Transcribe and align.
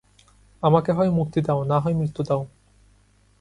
আমাকে 0.63 0.91
হয় 0.91 1.09
মুক্তি 1.09 1.39
দাও 1.41 1.61
না 1.63 1.77
হয় 1.79 1.95
মৃত্যু 1.95 2.21
দাও। 2.23 2.41